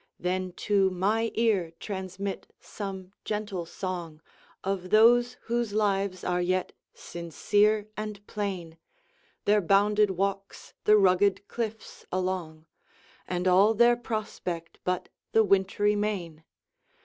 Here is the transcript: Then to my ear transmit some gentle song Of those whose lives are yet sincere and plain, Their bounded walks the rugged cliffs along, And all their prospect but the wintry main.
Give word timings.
Then 0.19 0.53
to 0.53 0.89
my 0.89 1.29
ear 1.35 1.73
transmit 1.79 2.51
some 2.59 3.11
gentle 3.23 3.67
song 3.67 4.19
Of 4.63 4.89
those 4.89 5.37
whose 5.43 5.73
lives 5.73 6.23
are 6.23 6.41
yet 6.41 6.73
sincere 6.91 7.87
and 7.95 8.25
plain, 8.25 8.79
Their 9.45 9.61
bounded 9.61 10.09
walks 10.09 10.73
the 10.85 10.97
rugged 10.97 11.47
cliffs 11.47 12.03
along, 12.11 12.65
And 13.27 13.47
all 13.47 13.75
their 13.75 13.95
prospect 13.95 14.79
but 14.83 15.09
the 15.33 15.43
wintry 15.43 15.95
main. 15.95 16.45